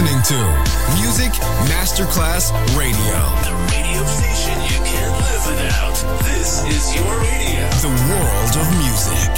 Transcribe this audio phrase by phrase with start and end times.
[0.00, 0.38] listening to
[0.98, 1.32] Music
[1.68, 3.18] Masterclass Radio.
[3.44, 5.96] The radio station you can't live without.
[6.24, 7.68] This is your radio.
[7.80, 9.30] The world of music.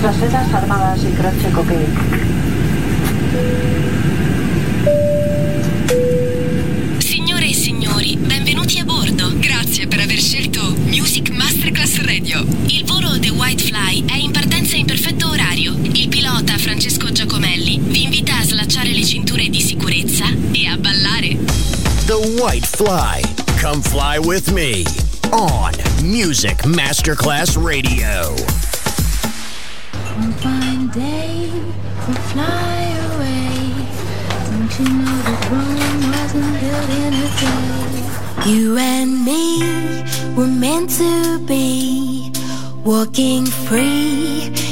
[0.00, 1.86] Traseras armadas y croce coquet.
[16.70, 21.36] Francesco Giacomelli vi invita a slacciare le cinture di sicurezza e a ballare.
[22.06, 23.22] The White Fly.
[23.60, 24.84] Come fly with me
[25.32, 28.36] on Music Masterclass Radio.
[30.14, 31.50] One fine day
[32.06, 33.74] we'll fly away.
[34.50, 37.28] Don't you know that Rome wasn't built in a
[38.44, 38.48] day?
[38.48, 40.04] You and me
[40.36, 42.30] were meant to be
[42.84, 44.69] walking free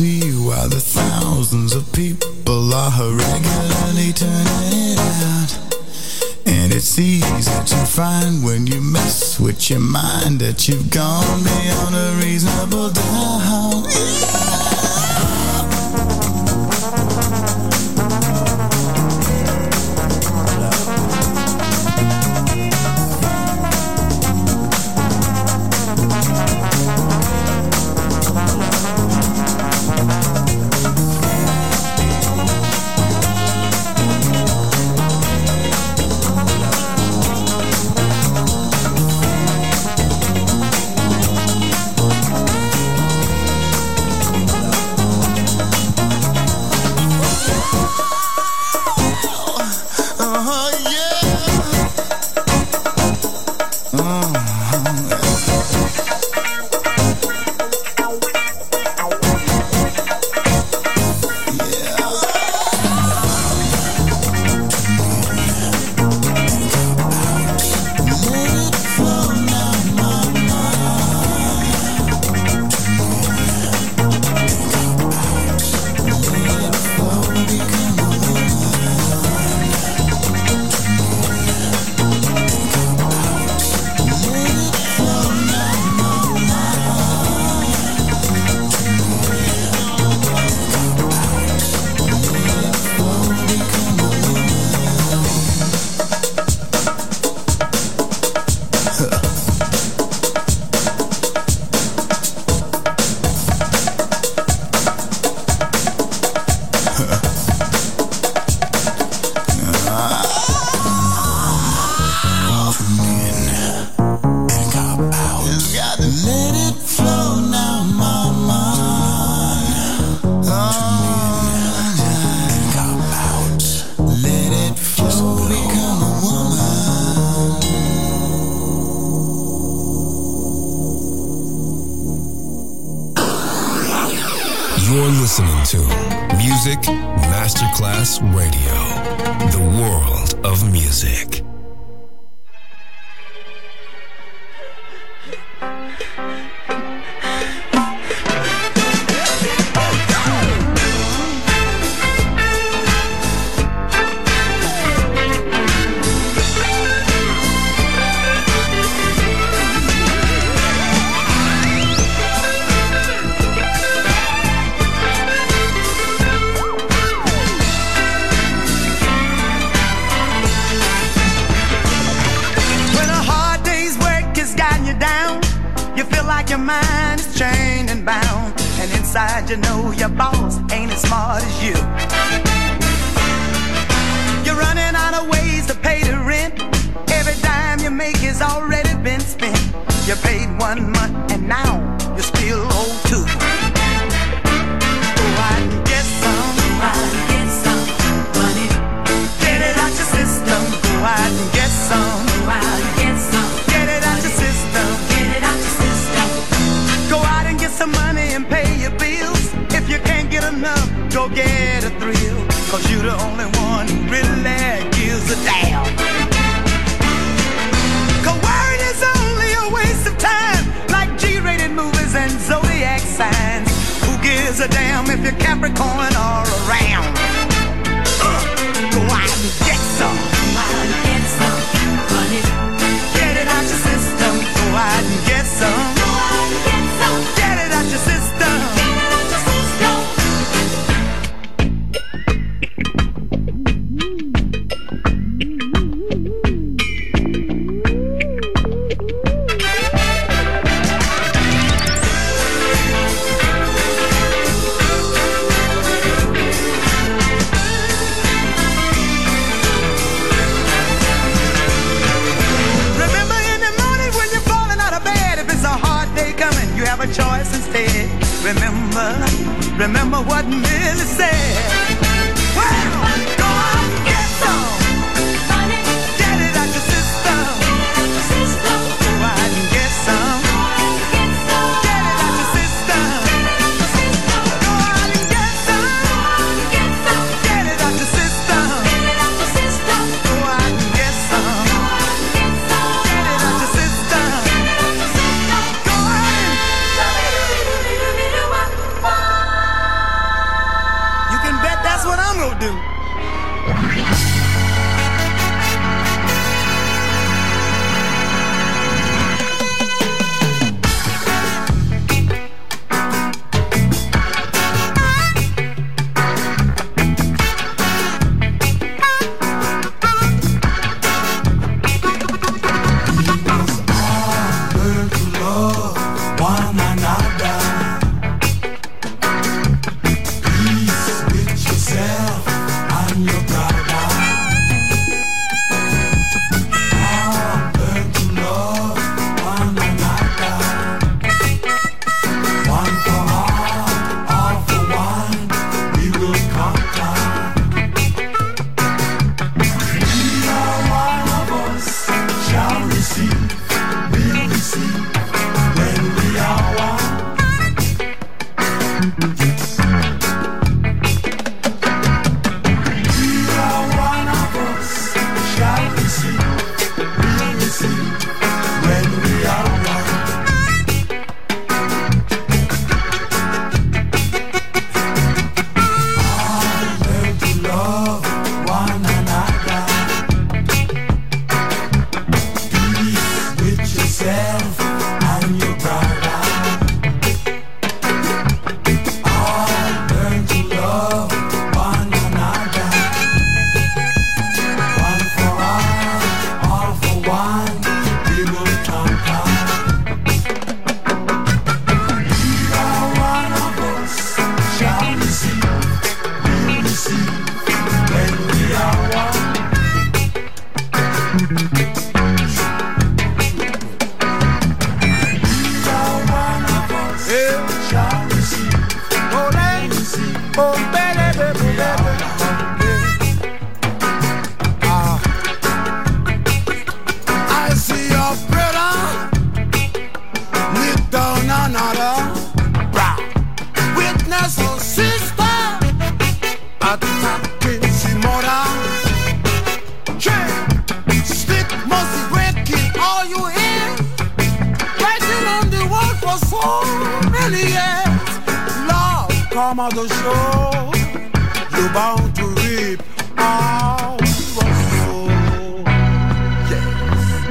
[0.00, 5.52] see why the thousands of people are regularly turning it out.
[6.46, 11.94] And it's easy to find when you mess with your mind that you've gone beyond
[11.94, 13.84] a reasonable doubt.
[13.90, 14.49] Yeah.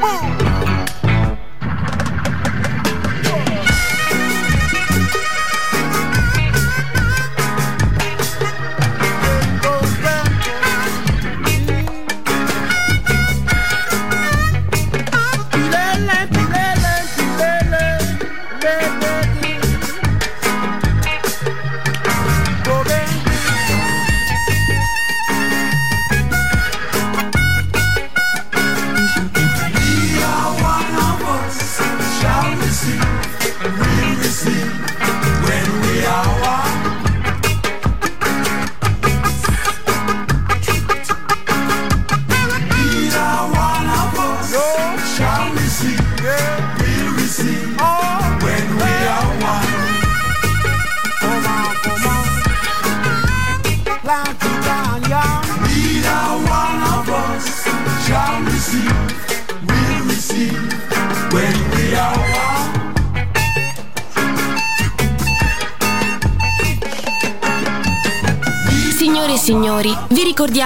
[0.01, 0.68] Oh.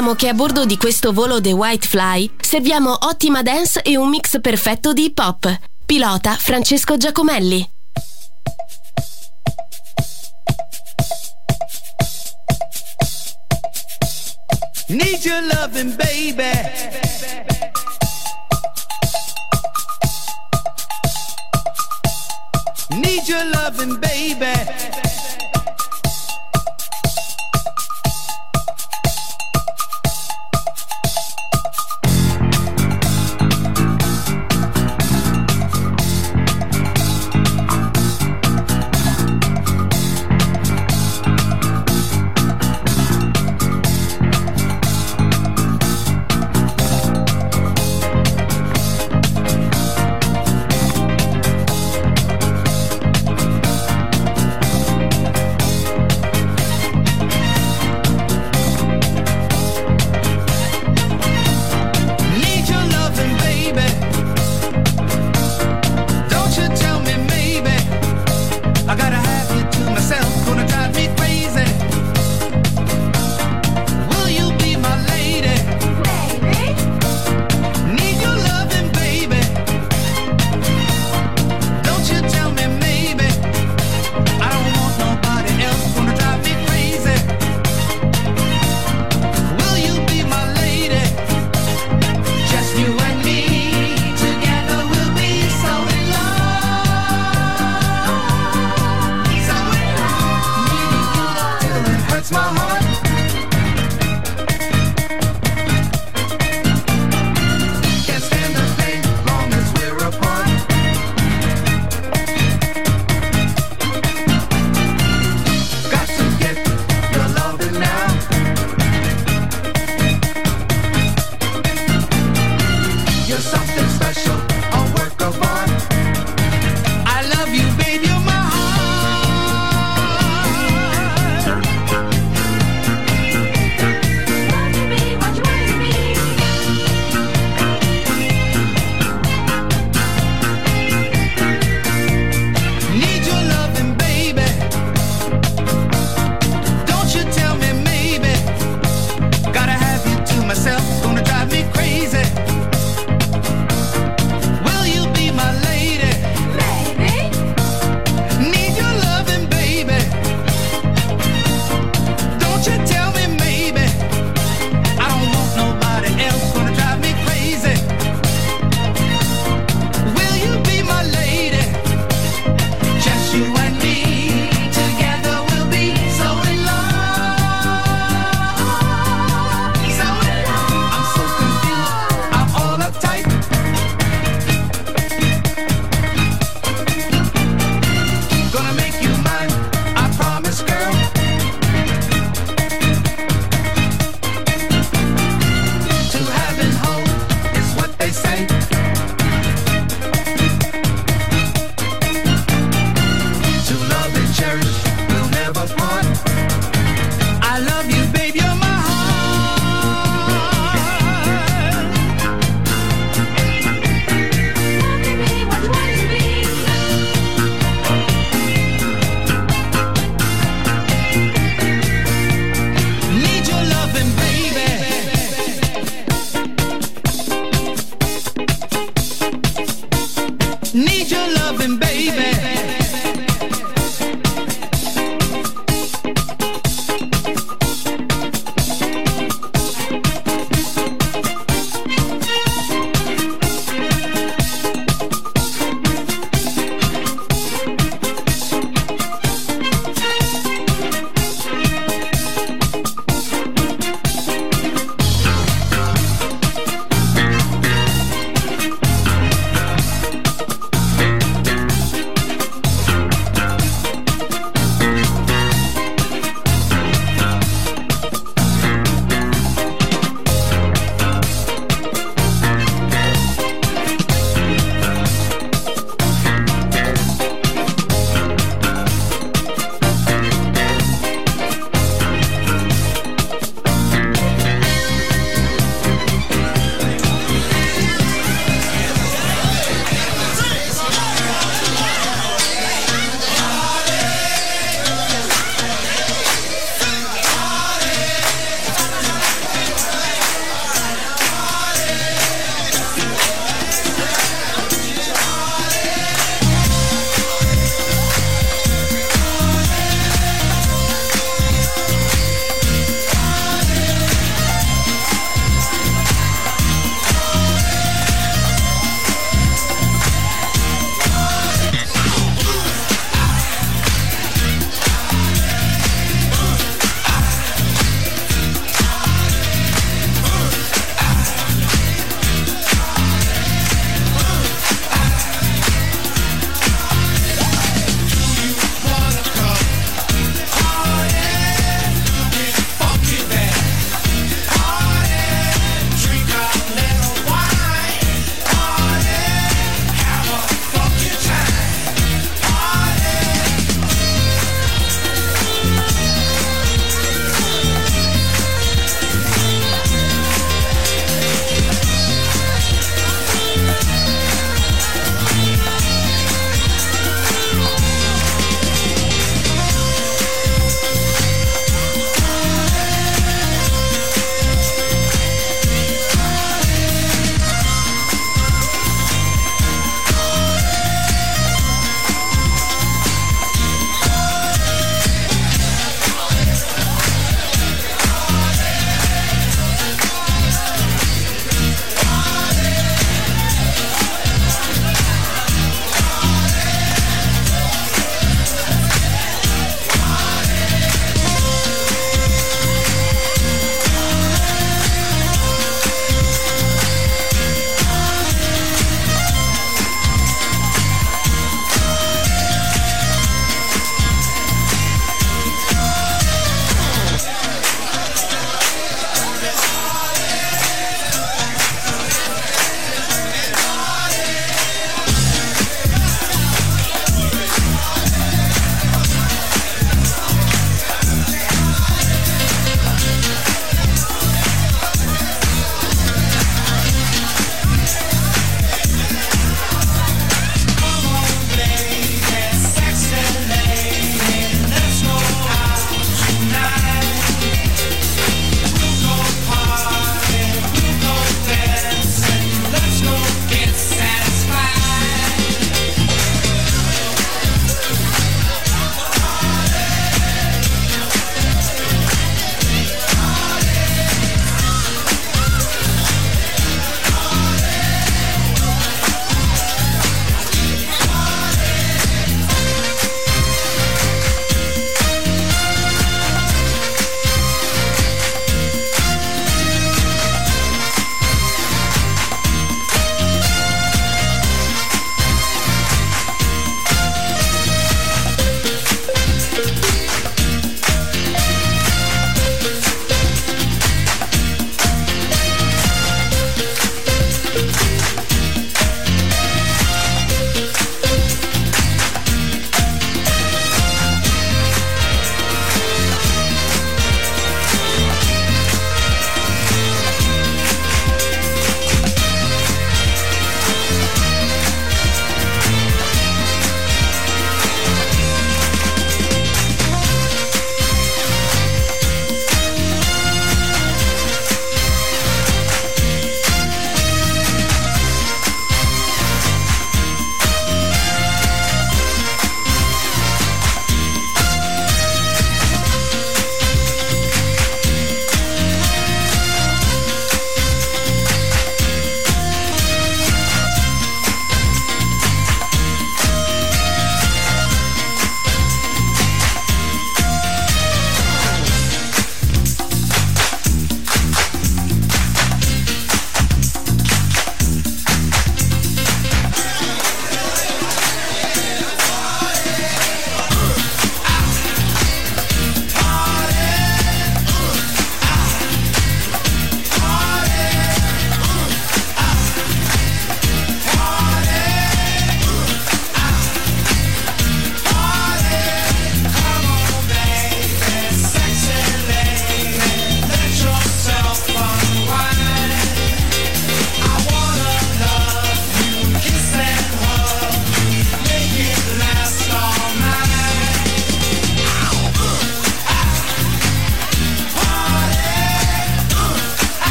[0.00, 4.08] Ricordiamo che a bordo di questo volo The White Fly serviamo ottima dance e un
[4.08, 5.58] mix perfetto di hip hop.
[5.84, 7.70] Pilota Francesco Giacomelli.
[14.86, 16.89] Need your loving, baby.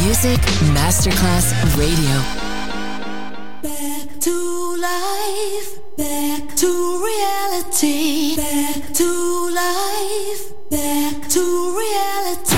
[0.00, 0.40] Music
[0.74, 2.16] Masterclass Radio.
[3.62, 11.42] Back to life, back to reality, back to life, back to
[11.78, 12.51] reality.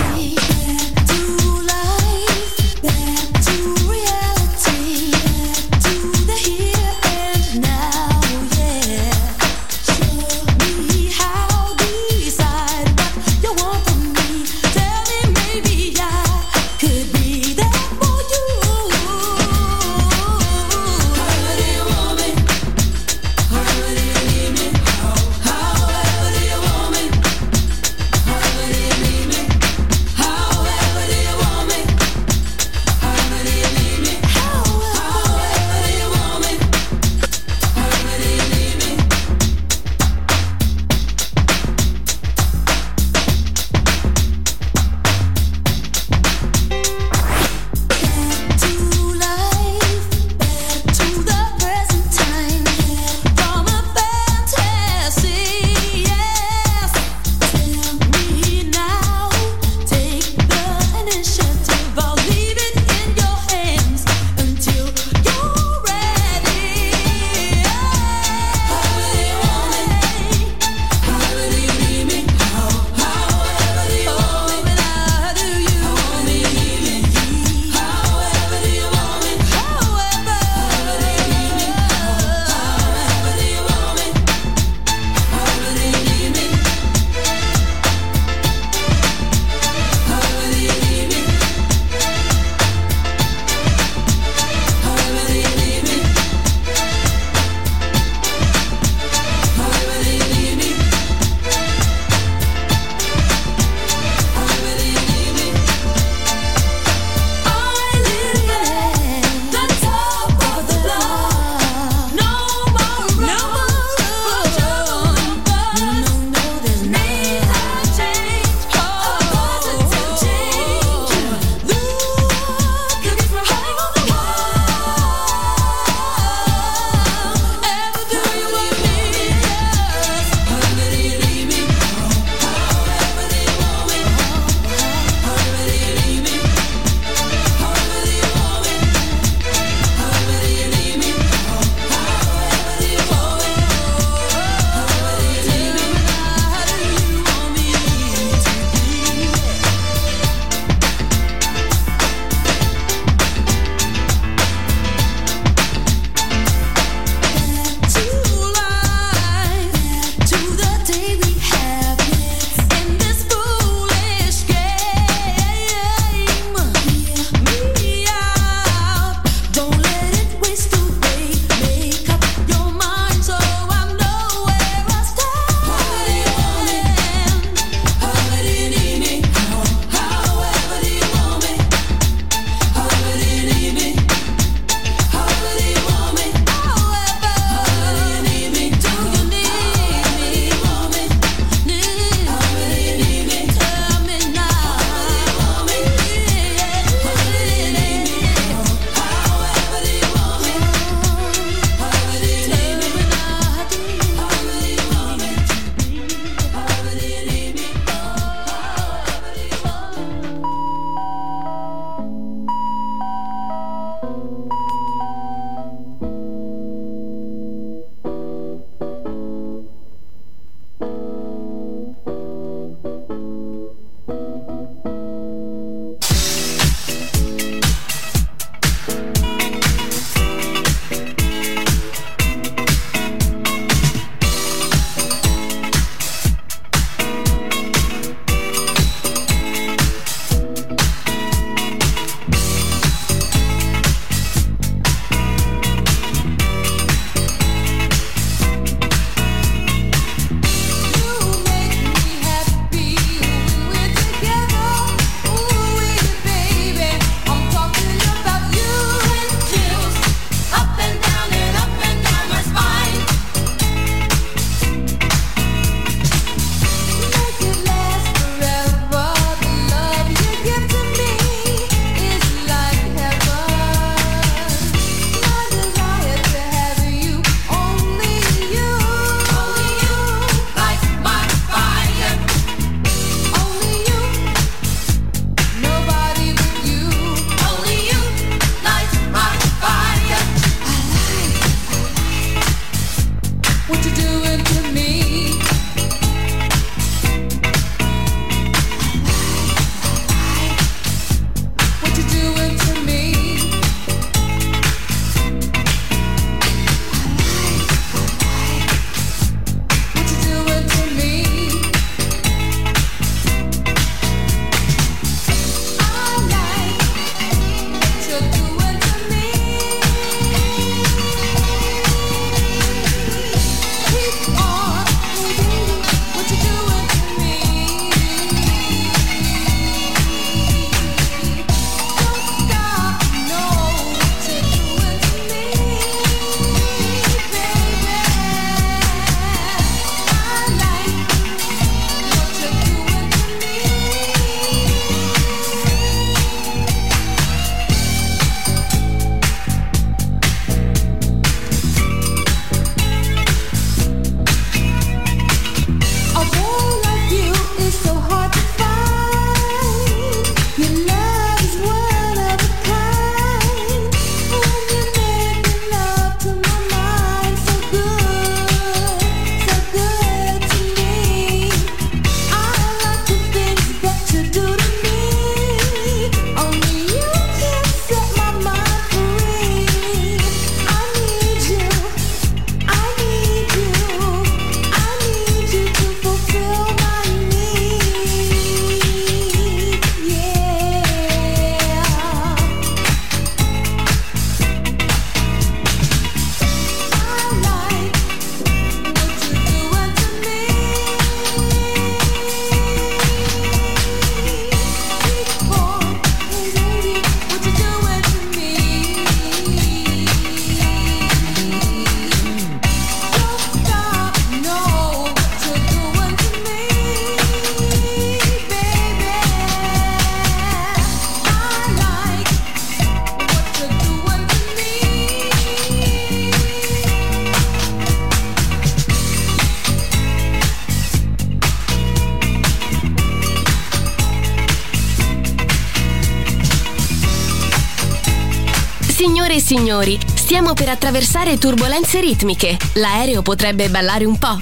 [439.57, 442.57] signori, stiamo per attraversare turbulenze ritmiche.
[442.74, 444.36] L'aereo potrebbe ballare un po'.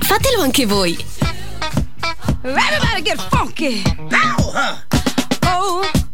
[0.00, 0.96] Fatelo anche voi.
[2.42, 3.82] Everybody get funky!
[4.10, 4.76] Now, huh?
[5.46, 6.07] Oh.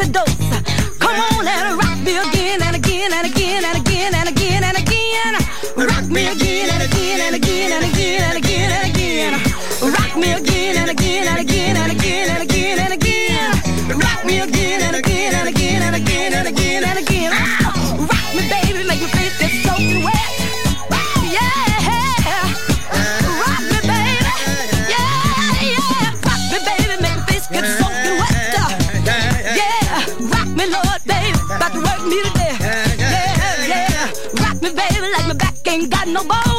[0.00, 0.59] seduce
[36.24, 36.49] no.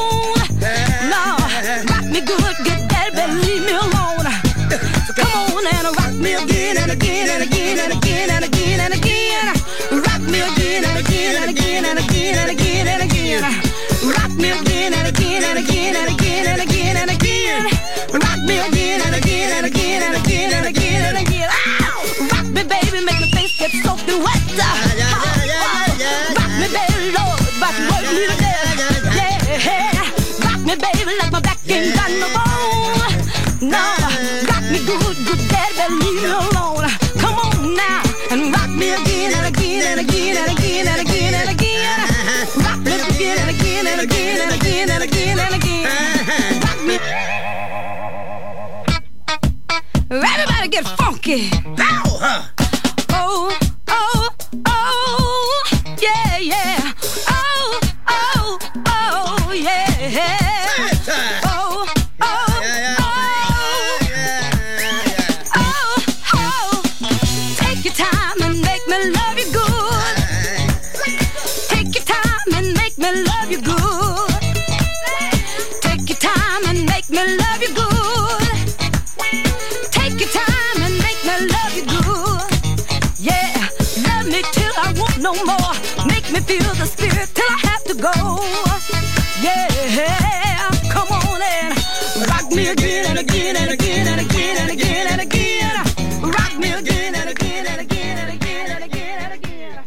[93.44, 95.84] and again and again and again and again.
[96.22, 99.84] Rock me again and again and again and again and again and again.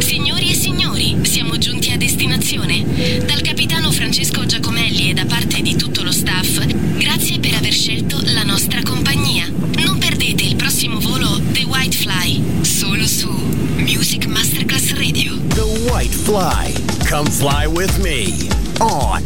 [0.00, 2.84] Signori e signori, siamo giunti a destinazione.
[3.24, 6.64] Dal capitano Francesco Giacomelli e da parte di tutto lo staff,
[6.96, 9.50] grazie per aver scelto la nostra compagnia.
[9.84, 13.30] Non perdete il prossimo volo The White Fly, solo su
[13.76, 15.36] Music Masterclass Radio.
[15.48, 16.72] The White Fly.
[17.08, 18.32] Come fly with me
[18.80, 19.25] on